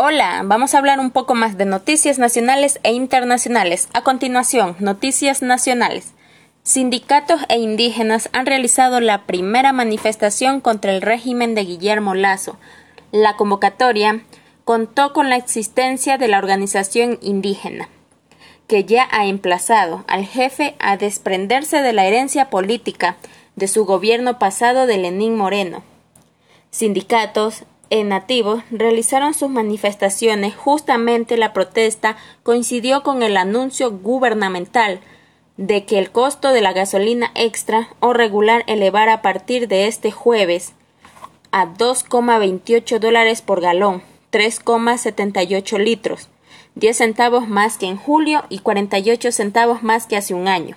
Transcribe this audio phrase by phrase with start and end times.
[0.00, 3.88] Hola, vamos a hablar un poco más de noticias nacionales e internacionales.
[3.92, 6.12] A continuación, noticias nacionales.
[6.62, 12.58] Sindicatos e indígenas han realizado la primera manifestación contra el régimen de Guillermo Lazo.
[13.10, 14.22] La convocatoria
[14.64, 17.88] contó con la existencia de la organización indígena,
[18.68, 23.16] que ya ha emplazado al jefe a desprenderse de la herencia política
[23.56, 25.82] de su gobierno pasado de Lenín Moreno.
[26.70, 35.00] Sindicatos, nativos realizaron sus manifestaciones justamente la protesta coincidió con el anuncio gubernamental
[35.56, 40.12] de que el costo de la gasolina extra o regular elevara a partir de este
[40.12, 40.72] jueves
[41.50, 46.28] a 2,28 dólares por galón, 3,78 litros,
[46.74, 50.76] 10 centavos más que en julio y 48 centavos más que hace un año.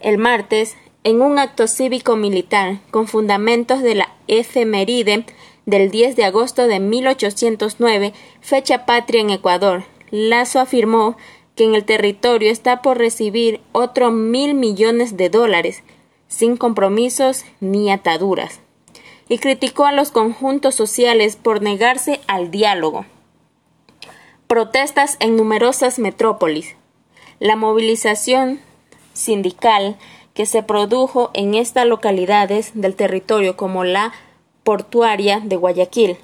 [0.00, 5.24] El martes, en un acto cívico militar con fundamentos de la efeméride
[5.70, 9.84] del 10 de agosto de 1809, fecha patria en Ecuador.
[10.10, 11.16] Lazo afirmó
[11.54, 15.84] que en el territorio está por recibir otros mil millones de dólares,
[16.26, 18.60] sin compromisos ni ataduras,
[19.28, 23.06] y criticó a los conjuntos sociales por negarse al diálogo.
[24.48, 26.74] Protestas en numerosas metrópolis.
[27.38, 28.58] La movilización
[29.12, 29.96] sindical
[30.34, 34.12] que se produjo en estas localidades del territorio como la
[34.70, 36.16] portuaria de Guayaquil.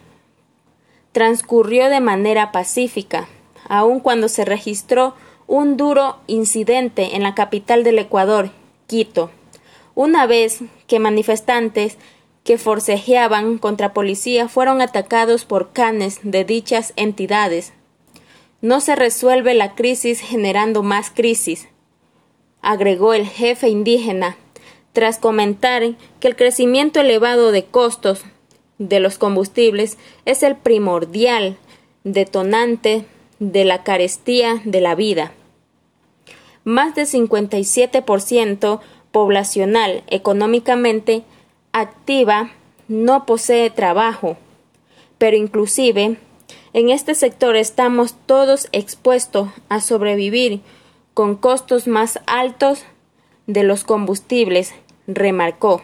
[1.11, 3.27] Transcurrió de manera pacífica,
[3.69, 5.17] aun cuando se registró
[5.49, 8.51] un duro incidente en la capital del Ecuador,
[8.87, 9.33] Quito,
[9.97, 11.99] una vez que manifestantes
[12.45, 17.73] que forcejeaban contra policía fueron atacados por canes de dichas entidades.
[18.61, 21.67] No se resuelve la crisis generando más crisis,
[22.63, 24.37] agregó el jefe indígena
[24.93, 25.83] tras comentar
[26.21, 28.25] que el crecimiento elevado de costos
[28.79, 31.57] de los combustibles es el primordial
[32.05, 33.05] detonante
[33.39, 35.33] de la carestía de la vida.
[36.65, 38.81] Más del 57%
[39.13, 41.23] poblacional económicamente
[41.73, 42.51] activa
[42.89, 44.37] no posee trabajo,
[45.19, 46.17] pero inclusive
[46.73, 50.61] en este sector estamos todos expuestos a sobrevivir
[51.15, 52.85] con costos más altos
[53.47, 54.75] de los combustibles
[55.07, 55.83] remarcó.